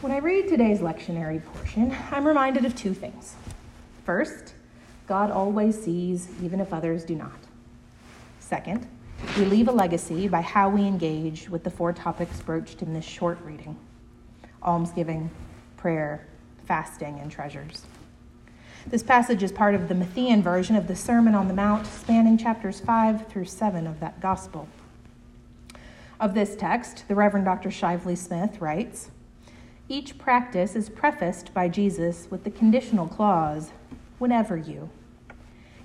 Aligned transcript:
When 0.00 0.12
I 0.12 0.18
read 0.18 0.46
today's 0.46 0.78
lectionary 0.78 1.44
portion, 1.44 1.92
I'm 2.12 2.24
reminded 2.24 2.64
of 2.64 2.76
two 2.76 2.94
things. 2.94 3.34
First, 4.04 4.54
God 5.08 5.32
always 5.32 5.82
sees, 5.82 6.28
even 6.40 6.60
if 6.60 6.72
others 6.72 7.02
do 7.02 7.16
not. 7.16 7.40
Second, 8.38 8.86
we 9.36 9.44
leave 9.44 9.66
a 9.66 9.72
legacy 9.72 10.28
by 10.28 10.40
how 10.40 10.68
we 10.68 10.82
engage 10.82 11.48
with 11.48 11.64
the 11.64 11.70
four 11.70 11.92
topics 11.92 12.40
broached 12.40 12.80
in 12.80 12.94
this 12.94 13.04
short 13.04 13.40
reading 13.42 13.76
almsgiving, 14.62 15.30
prayer, 15.76 16.28
fasting, 16.64 17.18
and 17.18 17.28
treasures. 17.28 17.82
This 18.86 19.02
passage 19.02 19.42
is 19.42 19.50
part 19.50 19.74
of 19.74 19.88
the 19.88 19.94
Matthean 19.94 20.42
version 20.42 20.76
of 20.76 20.86
the 20.86 20.94
Sermon 20.94 21.34
on 21.34 21.48
the 21.48 21.54
Mount, 21.54 21.88
spanning 21.88 22.38
chapters 22.38 22.78
5 22.78 23.26
through 23.26 23.46
7 23.46 23.84
of 23.88 23.98
that 23.98 24.20
gospel. 24.20 24.68
Of 26.20 26.34
this 26.34 26.54
text, 26.54 27.04
the 27.08 27.16
Reverend 27.16 27.46
Dr. 27.46 27.70
Shively 27.70 28.16
Smith 28.16 28.60
writes 28.60 29.10
Each 29.90 30.18
practice 30.18 30.76
is 30.76 30.90
prefaced 30.90 31.54
by 31.54 31.68
Jesus 31.68 32.28
with 32.30 32.44
the 32.44 32.50
conditional 32.50 33.06
clause, 33.06 33.70
whenever 34.18 34.56
you. 34.56 34.90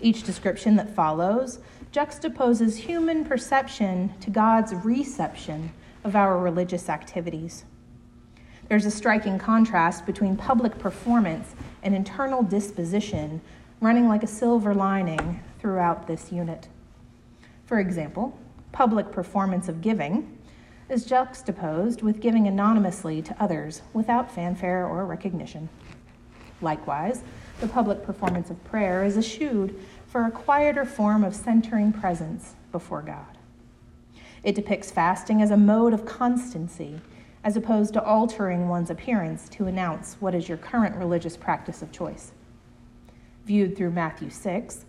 Each 0.00 0.24
description 0.24 0.74
that 0.76 0.94
follows 0.94 1.60
juxtaposes 1.92 2.78
human 2.78 3.24
perception 3.24 4.12
to 4.20 4.30
God's 4.30 4.74
reception 4.74 5.72
of 6.02 6.16
our 6.16 6.36
religious 6.36 6.88
activities. 6.88 7.64
There's 8.68 8.86
a 8.86 8.90
striking 8.90 9.38
contrast 9.38 10.04
between 10.04 10.36
public 10.36 10.78
performance 10.78 11.54
and 11.84 11.94
internal 11.94 12.42
disposition 12.42 13.40
running 13.80 14.08
like 14.08 14.24
a 14.24 14.28
silver 14.28 14.74
lining 14.74 15.40
throughout 15.60 16.08
this 16.08 16.32
unit. 16.32 16.68
For 17.66 17.78
example, 17.78 18.36
public 18.72 19.12
performance 19.12 19.68
of 19.68 19.80
giving 19.80 20.38
is 20.92 21.06
juxtaposed 21.06 22.02
with 22.02 22.20
giving 22.20 22.46
anonymously 22.46 23.22
to 23.22 23.42
others 23.42 23.80
without 23.94 24.30
fanfare 24.30 24.86
or 24.86 25.06
recognition. 25.06 25.70
Likewise, 26.60 27.22
the 27.60 27.66
public 27.66 28.04
performance 28.04 28.50
of 28.50 28.62
prayer 28.64 29.02
is 29.02 29.16
eschewed 29.16 29.74
for 30.06 30.26
a 30.26 30.30
quieter 30.30 30.84
form 30.84 31.24
of 31.24 31.34
centering 31.34 31.94
presence 31.94 32.56
before 32.72 33.00
God. 33.00 33.38
It 34.44 34.54
depicts 34.54 34.90
fasting 34.90 35.40
as 35.40 35.50
a 35.50 35.56
mode 35.56 35.94
of 35.94 36.04
constancy, 36.04 37.00
as 37.42 37.56
opposed 37.56 37.94
to 37.94 38.04
altering 38.04 38.68
one's 38.68 38.90
appearance 38.90 39.48
to 39.48 39.66
announce 39.66 40.16
what 40.20 40.34
is 40.34 40.46
your 40.46 40.58
current 40.58 40.94
religious 40.96 41.38
practice 41.38 41.80
of 41.80 41.90
choice. 41.90 42.32
Viewed 43.46 43.78
through 43.78 43.92
Matthew 43.92 44.28
6, 44.28 44.84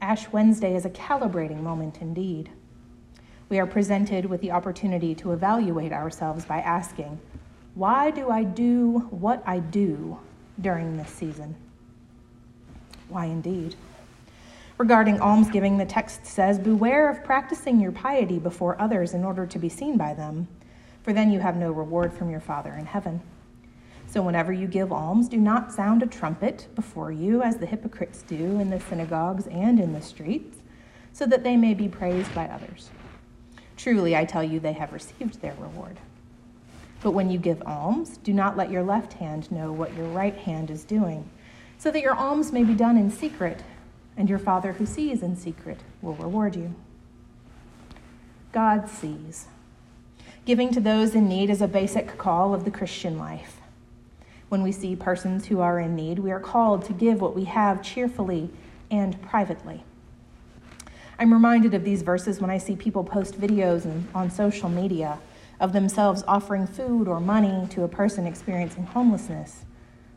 Ash 0.00 0.30
Wednesday 0.30 0.76
is 0.76 0.84
a 0.84 0.90
calibrating 0.90 1.62
moment 1.62 1.98
indeed 2.00 2.50
we 3.48 3.58
are 3.58 3.66
presented 3.66 4.26
with 4.26 4.40
the 4.40 4.50
opportunity 4.50 5.14
to 5.14 5.32
evaluate 5.32 5.92
ourselves 5.92 6.44
by 6.44 6.58
asking, 6.58 7.20
Why 7.74 8.10
do 8.10 8.30
I 8.30 8.44
do 8.44 9.06
what 9.10 9.42
I 9.46 9.58
do 9.58 10.18
during 10.60 10.96
this 10.96 11.10
season? 11.10 11.56
Why 13.08 13.26
indeed? 13.26 13.74
Regarding 14.76 15.20
almsgiving, 15.20 15.78
the 15.78 15.86
text 15.86 16.26
says, 16.26 16.58
Beware 16.58 17.10
of 17.10 17.24
practicing 17.24 17.80
your 17.80 17.92
piety 17.92 18.38
before 18.38 18.80
others 18.80 19.14
in 19.14 19.24
order 19.24 19.46
to 19.46 19.58
be 19.58 19.68
seen 19.68 19.96
by 19.96 20.14
them, 20.14 20.46
for 21.02 21.12
then 21.12 21.32
you 21.32 21.40
have 21.40 21.56
no 21.56 21.72
reward 21.72 22.12
from 22.12 22.30
your 22.30 22.40
Father 22.40 22.74
in 22.74 22.86
heaven. 22.86 23.20
So, 24.06 24.22
whenever 24.22 24.52
you 24.52 24.66
give 24.66 24.92
alms, 24.92 25.28
do 25.28 25.36
not 25.36 25.72
sound 25.72 26.02
a 26.02 26.06
trumpet 26.06 26.68
before 26.74 27.12
you, 27.12 27.42
as 27.42 27.56
the 27.56 27.66
hypocrites 27.66 28.22
do 28.22 28.60
in 28.60 28.70
the 28.70 28.80
synagogues 28.80 29.46
and 29.48 29.80
in 29.80 29.92
the 29.92 30.00
streets, 30.00 30.58
so 31.12 31.26
that 31.26 31.44
they 31.44 31.56
may 31.56 31.74
be 31.74 31.88
praised 31.88 32.34
by 32.34 32.46
others. 32.46 32.90
Truly, 33.78 34.16
I 34.16 34.24
tell 34.24 34.42
you, 34.42 34.58
they 34.58 34.72
have 34.74 34.92
received 34.92 35.40
their 35.40 35.54
reward. 35.54 35.98
But 37.00 37.12
when 37.12 37.30
you 37.30 37.38
give 37.38 37.62
alms, 37.64 38.18
do 38.18 38.32
not 38.32 38.56
let 38.56 38.72
your 38.72 38.82
left 38.82 39.14
hand 39.14 39.50
know 39.52 39.72
what 39.72 39.94
your 39.94 40.08
right 40.08 40.34
hand 40.34 40.68
is 40.68 40.82
doing, 40.82 41.30
so 41.78 41.92
that 41.92 42.02
your 42.02 42.14
alms 42.14 42.52
may 42.52 42.64
be 42.64 42.74
done 42.74 42.96
in 42.96 43.08
secret, 43.08 43.62
and 44.16 44.28
your 44.28 44.40
Father 44.40 44.72
who 44.72 44.84
sees 44.84 45.22
in 45.22 45.36
secret 45.36 45.78
will 46.02 46.16
reward 46.16 46.56
you. 46.56 46.74
God 48.50 48.88
sees. 48.88 49.46
Giving 50.44 50.72
to 50.72 50.80
those 50.80 51.14
in 51.14 51.28
need 51.28 51.48
is 51.48 51.62
a 51.62 51.68
basic 51.68 52.18
call 52.18 52.54
of 52.54 52.64
the 52.64 52.72
Christian 52.72 53.16
life. 53.16 53.60
When 54.48 54.62
we 54.62 54.72
see 54.72 54.96
persons 54.96 55.46
who 55.46 55.60
are 55.60 55.78
in 55.78 55.94
need, 55.94 56.18
we 56.18 56.32
are 56.32 56.40
called 56.40 56.84
to 56.86 56.92
give 56.92 57.20
what 57.20 57.36
we 57.36 57.44
have 57.44 57.82
cheerfully 57.82 58.50
and 58.90 59.22
privately. 59.22 59.84
I'm 61.20 61.32
reminded 61.32 61.74
of 61.74 61.82
these 61.82 62.02
verses 62.02 62.40
when 62.40 62.48
I 62.48 62.58
see 62.58 62.76
people 62.76 63.02
post 63.02 63.40
videos 63.40 64.04
on 64.14 64.30
social 64.30 64.68
media 64.68 65.18
of 65.58 65.72
themselves 65.72 66.22
offering 66.28 66.64
food 66.64 67.08
or 67.08 67.18
money 67.18 67.66
to 67.70 67.82
a 67.82 67.88
person 67.88 68.24
experiencing 68.24 68.84
homelessness 68.84 69.64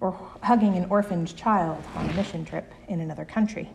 or 0.00 0.18
hugging 0.42 0.74
an 0.74 0.86
orphaned 0.88 1.36
child 1.36 1.84
on 1.94 2.08
a 2.08 2.14
mission 2.14 2.46
trip 2.46 2.72
in 2.88 3.00
another 3.00 3.26
country. 3.26 3.68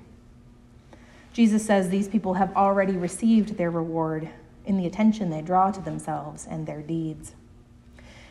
Jesus 1.32 1.64
says 1.64 1.90
these 1.90 2.08
people 2.08 2.34
have 2.34 2.56
already 2.56 2.94
received 2.94 3.56
their 3.56 3.70
reward 3.70 4.30
in 4.66 4.78
the 4.78 4.88
attention 4.88 5.30
they 5.30 5.44
draw 5.44 5.70
to 5.70 5.82
themselves 5.82 6.48
and 6.50 6.66
their 6.66 6.82
deeds. 6.82 7.34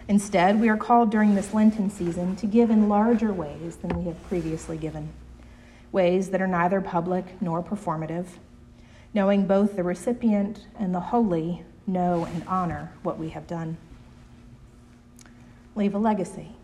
Instead, 0.09 0.61
we 0.61 0.69
are 0.69 0.77
called 0.77 1.11
during 1.11 1.37
this 1.37 1.55
Lenten 1.55 1.91
season 1.91 2.35
to 2.35 2.47
give 2.47 2.71
in 2.71 2.89
larger 2.89 3.33
ways 3.33 3.77
than 3.77 3.97
we 3.97 4.07
have 4.07 4.21
previously 4.29 4.77
given, 4.77 5.11
ways 5.93 6.31
that 6.31 6.43
are 6.43 6.49
neither 6.49 6.81
public 6.81 7.41
nor 7.41 7.63
performative 7.63 8.27
knowing 9.13 9.47
both 9.47 9.77
the 9.77 9.83
recipient 9.83 10.67
and 10.79 10.95
the 10.95 11.01
holy 11.01 11.65
know 11.87 12.25
and 12.25 12.45
honor 12.47 12.93
what 13.03 13.19
we 13.19 13.31
have 13.31 13.47
done. 13.47 13.77
Leave 15.75 15.95
a 15.95 15.99
legacy. 15.99 16.55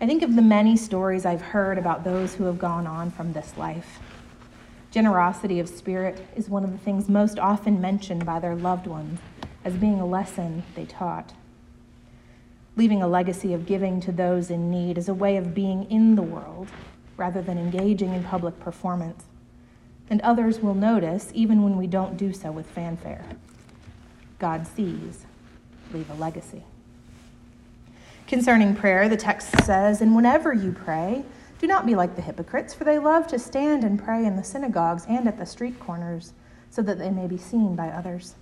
I 0.00 0.06
think 0.06 0.22
of 0.22 0.36
the 0.36 0.42
many 0.42 0.76
stories 0.76 1.24
I've 1.24 1.40
heard 1.40 1.78
about 1.78 2.04
those 2.04 2.34
who 2.34 2.44
have 2.44 2.58
gone 2.58 2.86
on 2.86 3.10
from 3.10 3.32
this 3.32 3.56
life. 3.56 3.98
Generosity 4.90 5.58
of 5.58 5.68
spirit 5.68 6.24
is 6.36 6.48
one 6.48 6.64
of 6.64 6.72
the 6.72 6.78
things 6.78 7.08
most 7.08 7.38
often 7.38 7.80
mentioned 7.80 8.24
by 8.24 8.38
their 8.38 8.54
loved 8.54 8.86
ones 8.86 9.20
as 9.64 9.74
being 9.74 10.00
a 10.00 10.06
lesson 10.06 10.62
they 10.74 10.84
taught. 10.84 11.32
Leaving 12.76 13.02
a 13.02 13.08
legacy 13.08 13.52
of 13.54 13.66
giving 13.66 14.00
to 14.02 14.12
those 14.12 14.50
in 14.50 14.70
need 14.70 14.98
is 14.98 15.08
a 15.08 15.14
way 15.14 15.36
of 15.36 15.54
being 15.54 15.90
in 15.90 16.14
the 16.14 16.22
world 16.22 16.68
rather 17.16 17.40
than 17.40 17.58
engaging 17.58 18.12
in 18.12 18.22
public 18.22 18.60
performance 18.60 19.24
and 20.08 20.20
others 20.20 20.60
will 20.60 20.74
notice 20.74 21.30
even 21.34 21.62
when 21.62 21.76
we 21.76 21.86
don't 21.86 22.16
do 22.16 22.32
so 22.32 22.52
with 22.52 22.66
fanfare. 22.66 23.24
God 24.38 24.66
sees, 24.66 25.24
leave 25.92 26.10
a 26.10 26.14
legacy. 26.14 26.62
Concerning 28.26 28.74
prayer, 28.74 29.08
the 29.08 29.16
text 29.16 29.64
says, 29.64 30.00
And 30.00 30.14
whenever 30.14 30.52
you 30.52 30.72
pray, 30.72 31.24
do 31.58 31.66
not 31.66 31.86
be 31.86 31.94
like 31.94 32.16
the 32.16 32.22
hypocrites, 32.22 32.74
for 32.74 32.84
they 32.84 32.98
love 32.98 33.26
to 33.28 33.38
stand 33.38 33.84
and 33.84 34.02
pray 34.02 34.24
in 34.24 34.36
the 34.36 34.44
synagogues 34.44 35.06
and 35.08 35.26
at 35.26 35.38
the 35.38 35.46
street 35.46 35.78
corners, 35.80 36.32
so 36.70 36.82
that 36.82 36.98
they 36.98 37.10
may 37.10 37.26
be 37.26 37.38
seen 37.38 37.74
by 37.74 37.88
others. 37.88 38.34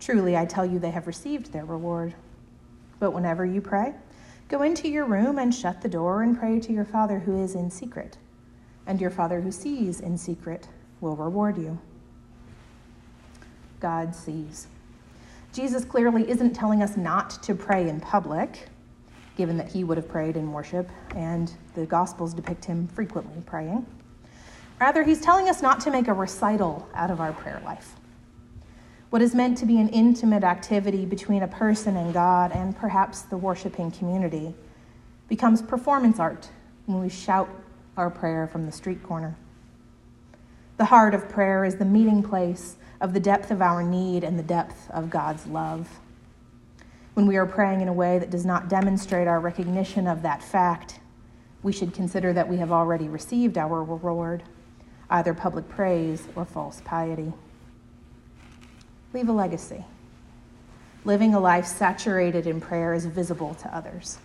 Truly, 0.00 0.36
I 0.36 0.46
tell 0.46 0.64
you, 0.64 0.78
they 0.78 0.90
have 0.90 1.06
received 1.06 1.52
their 1.52 1.64
reward. 1.64 2.14
But 2.98 3.12
whenever 3.12 3.44
you 3.44 3.60
pray, 3.60 3.94
go 4.48 4.62
into 4.62 4.88
your 4.88 5.04
room 5.04 5.38
and 5.38 5.54
shut 5.54 5.82
the 5.82 5.88
door 5.88 6.22
and 6.22 6.38
pray 6.38 6.58
to 6.60 6.72
your 6.72 6.84
Father 6.84 7.20
who 7.20 7.42
is 7.42 7.54
in 7.54 7.70
secret 7.70 8.16
and 8.90 9.00
your 9.00 9.10
Father 9.10 9.40
who 9.40 9.52
sees 9.52 10.00
in 10.00 10.18
secret 10.18 10.66
will 11.00 11.14
reward 11.14 11.56
you. 11.56 11.78
God 13.78 14.16
sees. 14.16 14.66
Jesus 15.52 15.84
clearly 15.84 16.28
isn't 16.28 16.54
telling 16.54 16.82
us 16.82 16.96
not 16.96 17.40
to 17.44 17.54
pray 17.54 17.88
in 17.88 18.00
public, 18.00 18.66
given 19.36 19.56
that 19.58 19.68
he 19.68 19.84
would 19.84 19.96
have 19.96 20.08
prayed 20.08 20.36
in 20.36 20.52
worship, 20.52 20.90
and 21.14 21.52
the 21.76 21.86
Gospels 21.86 22.34
depict 22.34 22.64
him 22.64 22.88
frequently 22.88 23.40
praying. 23.46 23.86
Rather, 24.80 25.04
he's 25.04 25.20
telling 25.20 25.48
us 25.48 25.62
not 25.62 25.78
to 25.82 25.92
make 25.92 26.08
a 26.08 26.12
recital 26.12 26.88
out 26.92 27.12
of 27.12 27.20
our 27.20 27.32
prayer 27.32 27.62
life. 27.64 27.94
What 29.10 29.22
is 29.22 29.36
meant 29.36 29.56
to 29.58 29.66
be 29.66 29.78
an 29.78 29.88
intimate 29.90 30.42
activity 30.42 31.04
between 31.04 31.44
a 31.44 31.48
person 31.48 31.96
and 31.96 32.12
God 32.12 32.50
and 32.50 32.76
perhaps 32.76 33.22
the 33.22 33.36
worshiping 33.36 33.92
community 33.92 34.52
becomes 35.28 35.62
performance 35.62 36.18
art 36.18 36.48
when 36.86 37.00
we 37.00 37.08
shout 37.08 37.48
our 38.00 38.10
prayer 38.10 38.46
from 38.46 38.64
the 38.64 38.72
street 38.72 39.02
corner. 39.02 39.36
The 40.78 40.86
heart 40.86 41.14
of 41.14 41.28
prayer 41.28 41.66
is 41.66 41.76
the 41.76 41.84
meeting 41.84 42.22
place 42.22 42.76
of 42.98 43.12
the 43.12 43.20
depth 43.20 43.50
of 43.50 43.60
our 43.60 43.82
need 43.82 44.24
and 44.24 44.38
the 44.38 44.42
depth 44.42 44.90
of 44.90 45.10
God's 45.10 45.46
love. 45.46 46.00
When 47.12 47.26
we 47.26 47.36
are 47.36 47.44
praying 47.44 47.82
in 47.82 47.88
a 47.88 47.92
way 47.92 48.18
that 48.18 48.30
does 48.30 48.46
not 48.46 48.70
demonstrate 48.70 49.28
our 49.28 49.38
recognition 49.38 50.06
of 50.06 50.22
that 50.22 50.42
fact, 50.42 50.98
we 51.62 51.72
should 51.72 51.92
consider 51.92 52.32
that 52.32 52.48
we 52.48 52.56
have 52.56 52.72
already 52.72 53.06
received 53.06 53.58
our 53.58 53.84
reward, 53.84 54.44
either 55.10 55.34
public 55.34 55.68
praise 55.68 56.26
or 56.34 56.46
false 56.46 56.80
piety. 56.82 57.34
Leave 59.12 59.28
a 59.28 59.32
legacy. 59.32 59.84
Living 61.04 61.34
a 61.34 61.40
life 61.40 61.66
saturated 61.66 62.46
in 62.46 62.62
prayer 62.62 62.94
is 62.94 63.04
visible 63.04 63.52
to 63.56 63.76
others. 63.76 64.16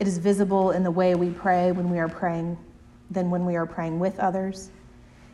It 0.00 0.08
is 0.08 0.18
visible 0.18 0.72
in 0.72 0.82
the 0.82 0.90
way 0.90 1.14
we 1.14 1.30
pray 1.30 1.70
when 1.70 1.88
we 1.88 2.00
are 2.00 2.08
praying 2.08 2.58
than 3.10 3.30
when 3.30 3.44
we 3.46 3.56
are 3.56 3.66
praying 3.66 3.98
with 3.98 4.18
others. 4.18 4.70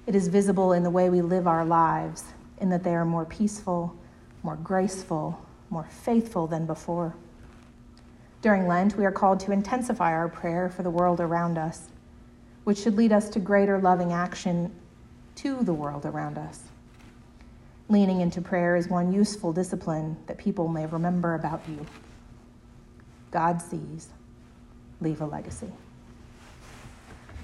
It 0.06 0.14
is 0.14 0.28
visible 0.28 0.72
in 0.72 0.82
the 0.82 0.90
way 0.90 1.10
we 1.10 1.22
live 1.22 1.46
our 1.46 1.64
lives, 1.64 2.24
in 2.60 2.70
that 2.70 2.82
they 2.82 2.94
are 2.94 3.04
more 3.04 3.24
peaceful, 3.24 3.96
more 4.42 4.56
graceful, 4.56 5.40
more 5.70 5.88
faithful 5.90 6.46
than 6.46 6.66
before. 6.66 7.14
During 8.42 8.66
Lent, 8.66 8.96
we 8.96 9.04
are 9.04 9.12
called 9.12 9.40
to 9.40 9.52
intensify 9.52 10.12
our 10.12 10.28
prayer 10.28 10.68
for 10.68 10.82
the 10.82 10.90
world 10.90 11.20
around 11.20 11.56
us, 11.56 11.88
which 12.64 12.78
should 12.78 12.96
lead 12.96 13.12
us 13.12 13.28
to 13.30 13.40
greater 13.40 13.78
loving 13.78 14.12
action 14.12 14.72
to 15.36 15.62
the 15.62 15.72
world 15.72 16.04
around 16.04 16.38
us. 16.38 16.60
Leaning 17.88 18.20
into 18.20 18.40
prayer 18.40 18.74
is 18.76 18.88
one 18.88 19.12
useful 19.12 19.52
discipline 19.52 20.16
that 20.26 20.38
people 20.38 20.66
may 20.66 20.86
remember 20.86 21.34
about 21.34 21.62
you. 21.68 21.86
God 23.30 23.62
sees. 23.62 24.08
Leave 25.00 25.20
a 25.20 25.26
legacy. 25.26 25.72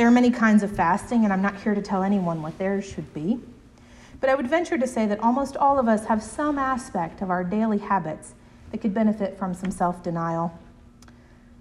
There 0.00 0.08
are 0.08 0.10
many 0.10 0.30
kinds 0.30 0.62
of 0.62 0.74
fasting, 0.74 1.24
and 1.24 1.30
I'm 1.30 1.42
not 1.42 1.60
here 1.60 1.74
to 1.74 1.82
tell 1.82 2.02
anyone 2.02 2.40
what 2.40 2.56
theirs 2.56 2.86
should 2.86 3.12
be. 3.12 3.38
But 4.18 4.30
I 4.30 4.34
would 4.34 4.48
venture 4.48 4.78
to 4.78 4.86
say 4.86 5.04
that 5.04 5.20
almost 5.20 5.58
all 5.58 5.78
of 5.78 5.88
us 5.88 6.06
have 6.06 6.22
some 6.22 6.58
aspect 6.58 7.20
of 7.20 7.28
our 7.28 7.44
daily 7.44 7.76
habits 7.76 8.32
that 8.70 8.78
could 8.78 8.94
benefit 8.94 9.38
from 9.38 9.52
some 9.52 9.70
self 9.70 10.02
denial. 10.02 10.58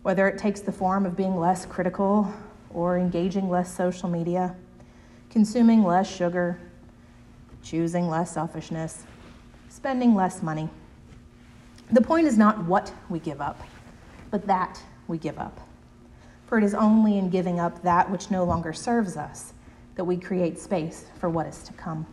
Whether 0.03 0.25
it 0.29 0.37
takes 0.37 0.61
the 0.61 0.71
form 0.71 1.05
of 1.05 1.17
being 1.17 1.37
less 1.37 1.65
critical 1.65 2.33
or 2.73 2.97
engaging 2.97 3.49
less 3.49 3.75
social 3.75 4.07
media, 4.07 4.55
consuming 5.29 5.83
less 5.83 6.09
sugar, 6.09 6.61
choosing 7.61 8.07
less 8.07 8.31
selfishness, 8.31 9.03
spending 9.67 10.15
less 10.15 10.41
money. 10.41 10.69
The 11.91 11.99
point 11.99 12.25
is 12.25 12.37
not 12.37 12.63
what 12.63 12.93
we 13.09 13.19
give 13.19 13.41
up, 13.41 13.59
but 14.31 14.47
that 14.47 14.81
we 15.09 15.17
give 15.17 15.37
up. 15.37 15.59
For 16.49 16.57
it 16.57 16.63
is 16.63 16.73
only 16.73 17.19
in 17.19 17.29
giving 17.29 17.59
up 17.59 17.83
that 17.83 18.09
which 18.09 18.31
no 18.31 18.43
longer 18.43 18.73
serves 18.73 19.15
us 19.15 19.53
that 19.93 20.03
we 20.03 20.17
create 20.17 20.57
space 20.57 21.05
for 21.19 21.29
what 21.29 21.45
is 21.45 21.61
to 21.61 21.73
come. 21.73 22.07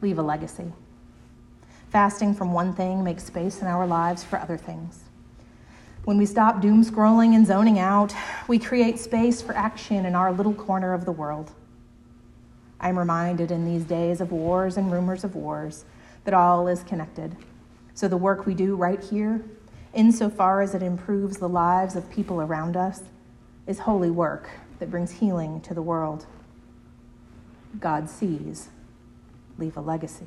Leave 0.00 0.20
a 0.20 0.22
legacy. 0.22 0.72
Fasting 1.88 2.32
from 2.32 2.52
one 2.52 2.72
thing 2.72 3.02
makes 3.02 3.24
space 3.24 3.60
in 3.60 3.66
our 3.66 3.88
lives 3.88 4.22
for 4.22 4.38
other 4.38 4.56
things. 4.56 5.00
When 6.04 6.16
we 6.16 6.26
stop 6.26 6.60
doom 6.60 6.84
scrolling 6.84 7.34
and 7.34 7.44
zoning 7.44 7.80
out, 7.80 8.14
we 8.46 8.60
create 8.60 9.00
space 9.00 9.42
for 9.42 9.52
action 9.52 10.06
in 10.06 10.14
our 10.14 10.32
little 10.32 10.54
corner 10.54 10.94
of 10.94 11.04
the 11.04 11.12
world. 11.12 11.50
I'm 12.78 12.96
reminded 12.96 13.50
in 13.50 13.64
these 13.64 13.82
days 13.82 14.20
of 14.20 14.30
wars 14.30 14.76
and 14.76 14.92
rumors 14.92 15.24
of 15.24 15.34
wars 15.34 15.84
that 16.22 16.34
all 16.34 16.68
is 16.68 16.84
connected. 16.84 17.36
So 17.94 18.06
the 18.06 18.16
work 18.16 18.46
we 18.46 18.54
do 18.54 18.76
right 18.76 19.02
here 19.02 19.44
insofar 19.92 20.60
as 20.60 20.74
it 20.74 20.82
improves 20.82 21.38
the 21.38 21.48
lives 21.48 21.96
of 21.96 22.10
people 22.10 22.40
around 22.40 22.76
us, 22.76 23.02
is 23.66 23.80
holy 23.80 24.10
work 24.10 24.50
that 24.78 24.90
brings 24.90 25.12
healing 25.12 25.60
to 25.60 25.74
the 25.74 25.82
world. 25.82 26.26
God 27.78 28.08
sees, 28.08 28.68
leave 29.58 29.76
a 29.76 29.80
legacy. 29.80 30.26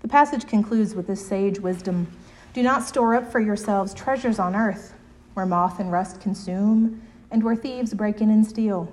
The 0.00 0.08
passage 0.08 0.46
concludes 0.46 0.94
with 0.94 1.06
this 1.06 1.26
sage 1.26 1.58
wisdom 1.58 2.06
Do 2.54 2.62
not 2.62 2.84
store 2.84 3.14
up 3.14 3.30
for 3.30 3.40
yourselves 3.40 3.94
treasures 3.94 4.38
on 4.38 4.54
earth, 4.54 4.94
where 5.34 5.46
moth 5.46 5.80
and 5.80 5.90
rust 5.90 6.20
consume, 6.20 7.02
and 7.30 7.42
where 7.42 7.56
thieves 7.56 7.94
break 7.94 8.20
in 8.20 8.30
and 8.30 8.46
steal. 8.46 8.92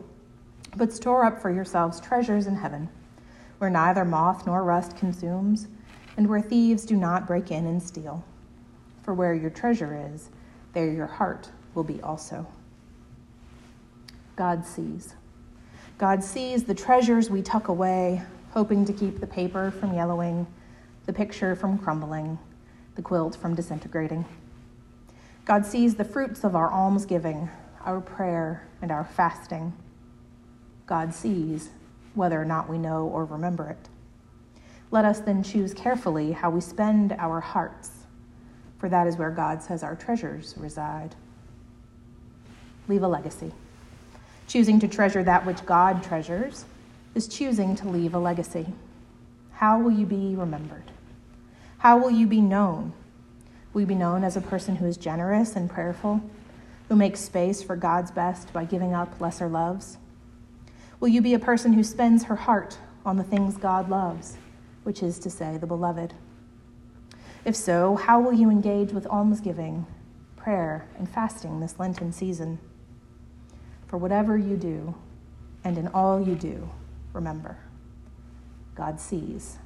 But 0.76 0.92
store 0.92 1.26
up 1.26 1.42
for 1.42 1.52
yourselves 1.52 2.00
treasures 2.00 2.48
in 2.48 2.56
heaven, 2.56 2.90
where 3.60 3.70
neither 3.70 4.04
moth 4.04 4.46
nor 4.46 4.64
rust 4.64 4.98
consumes, 4.98 5.68
and 6.18 6.28
where 6.28 6.42
thieves 6.42 6.86
do 6.86 6.96
not 6.96 7.28
break 7.28 7.52
in 7.52 7.66
and 7.66 7.82
steal. 7.82 8.24
For 9.06 9.14
where 9.14 9.36
your 9.36 9.52
treasure 9.52 10.12
is, 10.16 10.32
there 10.74 10.92
your 10.92 11.06
heart 11.06 11.52
will 11.76 11.84
be 11.84 12.02
also. 12.02 12.48
God 14.36 14.66
sees. 14.66 15.14
God 16.00 16.24
sees 16.24 16.64
the 16.64 16.74
treasures 16.74 17.30
we 17.30 17.44
tuck 17.44 17.68
away, 17.68 18.24
hoping 18.50 18.84
to 18.86 18.92
keep 18.92 19.20
the 19.20 19.28
paper 19.28 19.70
from 19.70 19.94
yellowing, 19.94 20.48
the 21.06 21.14
picture 21.14 21.56
from 21.56 21.78
crumbling, 21.78 22.40
the 22.96 23.04
quilt 23.04 23.36
from 23.36 23.54
disintegrating. 23.54 24.26
God 25.46 25.68
sees 25.68 25.94
the 25.94 26.04
fruits 26.04 26.44
of 26.44 26.56
our 26.56 26.74
almsgiving, 26.74 27.48
our 27.86 28.02
prayer, 28.02 28.68
and 28.82 28.92
our 28.92 29.06
fasting. 29.06 29.72
God 30.88 31.14
sees 31.14 31.70
whether 32.16 32.42
or 32.42 32.46
not 32.46 32.68
we 32.68 32.80
know 32.80 33.06
or 33.06 33.26
remember 33.26 33.70
it. 33.70 33.88
Let 34.90 35.06
us 35.06 35.20
then 35.20 35.44
choose 35.44 35.76
carefully 35.76 36.32
how 36.32 36.50
we 36.50 36.60
spend 36.60 37.12
our 37.20 37.40
hearts 37.40 37.95
for 38.86 38.90
that 38.90 39.08
is 39.08 39.18
where 39.18 39.32
God 39.32 39.64
says 39.64 39.82
our 39.82 39.96
treasures 39.96 40.54
reside. 40.58 41.16
Leave 42.88 43.02
a 43.02 43.08
legacy. 43.08 43.52
Choosing 44.48 44.80
to 44.80 44.88
treasure 44.88 45.24
that 45.24 45.44
which 45.44 45.66
God 45.66 46.04
treasures 46.04 46.66
is 47.16 47.28
choosing 47.28 47.76
to 47.78 47.90
leave 47.90 48.14
a 48.14 48.20
legacy. 48.20 48.68
How 49.54 49.80
will 49.80 49.90
you 49.90 50.06
be 50.06 50.36
remembered? 50.36 50.92
How 51.80 51.98
will 51.98 52.12
you 52.12 52.28
be 52.28 52.42
known? 52.42 52.94
Will 53.74 53.82
you 53.82 53.88
be 53.88 53.96
known 53.96 54.24
as 54.24 54.38
a 54.38 54.42
person 54.42 54.76
who 54.76 54.86
is 54.86 54.98
generous 54.98 55.56
and 55.56 55.68
prayerful, 55.68 56.22
who 56.88 56.96
makes 56.96 57.22
space 57.22 57.64
for 57.64 57.76
God's 57.76 58.12
best 58.12 58.54
by 58.54 58.66
giving 58.66 58.94
up 58.94 59.20
lesser 59.20 59.48
loves? 59.48 59.98
Will 61.00 61.08
you 61.08 61.24
be 61.24 61.34
a 61.34 61.40
person 61.40 61.74
who 61.74 61.84
spends 61.84 62.26
her 62.26 62.36
heart 62.36 62.78
on 63.04 63.18
the 63.18 63.24
things 63.24 63.58
God 63.58 63.90
loves, 63.90 64.38
which 64.84 65.02
is 65.02 65.18
to 65.18 65.32
say, 65.32 65.58
the 65.58 65.66
beloved? 65.66 66.14
If 67.46 67.56
so, 67.56 67.96
how 67.96 68.20
will 68.20 68.34
you 68.34 68.50
engage 68.50 68.92
with 68.92 69.06
almsgiving, 69.06 69.86
prayer, 70.36 70.88
and 70.98 71.08
fasting 71.08 71.60
this 71.60 71.80
Lenten 71.80 72.12
season? 72.12 72.58
For 73.86 73.98
whatever 73.98 74.36
you 74.36 74.58
do, 74.58 74.96
and 75.64 75.78
in 75.78 75.88
all 75.90 76.20
you 76.20 76.34
do, 76.34 76.70
remember 77.14 77.58
God 78.74 79.00
sees. 79.00 79.58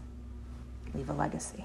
Leave 0.93 1.09
a 1.09 1.13
legacy. 1.13 1.63